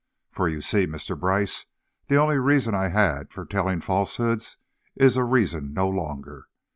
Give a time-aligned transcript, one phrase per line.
[0.31, 1.15] For, you see, Mr.
[1.15, 1.67] Brice,
[2.07, 4.57] the only reason I had for telling falsehoods
[4.95, 6.47] is a reason no longer.